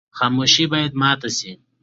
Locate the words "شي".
1.37-1.51